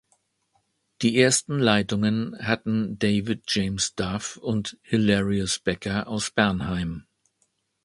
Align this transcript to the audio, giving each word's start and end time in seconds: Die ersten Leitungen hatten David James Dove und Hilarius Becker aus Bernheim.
Die 1.03 1.15
ersten 1.19 1.59
Leitungen 1.59 2.35
hatten 2.39 2.97
David 2.97 3.43
James 3.49 3.93
Dove 3.93 4.39
und 4.41 4.79
Hilarius 4.81 5.59
Becker 5.59 6.07
aus 6.07 6.31
Bernheim. 6.31 7.05